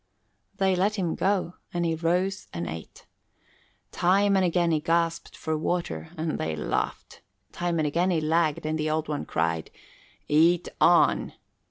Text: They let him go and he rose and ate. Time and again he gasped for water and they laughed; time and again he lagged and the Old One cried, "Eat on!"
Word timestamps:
They 0.57 0.75
let 0.75 0.95
him 0.95 1.13
go 1.13 1.57
and 1.71 1.85
he 1.85 1.93
rose 1.93 2.47
and 2.51 2.65
ate. 2.67 3.05
Time 3.91 4.35
and 4.35 4.43
again 4.43 4.71
he 4.71 4.79
gasped 4.79 5.37
for 5.37 5.55
water 5.55 6.09
and 6.17 6.39
they 6.39 6.55
laughed; 6.55 7.21
time 7.51 7.77
and 7.77 7.85
again 7.85 8.09
he 8.09 8.19
lagged 8.19 8.65
and 8.65 8.79
the 8.79 8.89
Old 8.89 9.07
One 9.07 9.25
cried, 9.25 9.69
"Eat 10.27 10.69
on!" 10.81 11.33